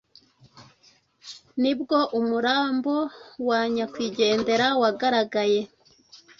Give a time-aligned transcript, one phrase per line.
[1.61, 2.93] ni bwo umurambo
[3.47, 5.59] wa nyakwigendera wagaragaye